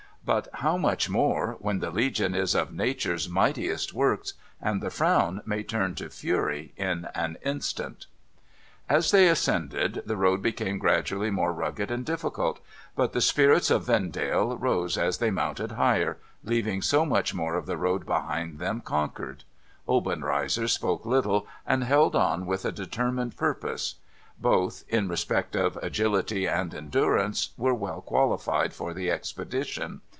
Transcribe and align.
But 0.23 0.49
how 0.53 0.77
much 0.77 1.09
more, 1.09 1.55
when 1.59 1.79
the 1.79 1.89
legion 1.89 2.35
is 2.35 2.53
of 2.53 2.71
Nature's 2.71 3.27
mightiest 3.27 3.91
works, 3.91 4.33
and 4.61 4.79
the 4.79 4.91
frown 4.91 5.41
may 5.47 5.63
turn 5.63 5.95
to 5.95 6.11
fury 6.11 6.73
in 6.77 7.07
an 7.15 7.37
instant! 7.41 8.05
As 8.87 9.09
they 9.09 9.27
ascended, 9.27 10.03
the 10.05 10.15
road 10.15 10.43
became 10.43 10.77
gradually 10.77 11.31
more 11.31 11.51
rugged 11.51 11.89
and 11.89 12.05
difficult. 12.05 12.59
But 12.95 13.13
the 13.13 13.19
spirits 13.19 13.71
of 13.71 13.85
Vendale 13.87 14.57
rose 14.57 14.95
as 14.95 15.17
they 15.17 15.31
mounted 15.31 15.71
higher, 15.71 16.19
leaving 16.43 16.83
so 16.83 17.03
much 17.03 17.33
more 17.33 17.55
of 17.55 17.65
the 17.65 17.75
road 17.77 18.05
behind 18.05 18.59
them 18.59 18.81
conquered. 18.81 19.43
Obenreizer 19.89 20.67
spoke 20.67 21.03
little, 21.03 21.47
and 21.65 21.83
held 21.83 22.15
on 22.15 22.45
with 22.45 22.63
a 22.63 22.71
determined 22.71 23.37
purpose. 23.37 23.95
Both, 24.37 24.83
in 24.87 25.07
respect 25.07 25.55
of 25.55 25.77
agility 25.81 26.45
and 26.47 26.75
endurance, 26.75 27.49
were 27.57 27.73
well 27.75 28.01
qualified 28.01 28.73
for 28.73 28.93
the 28.93 29.09
expedition. 29.09 30.01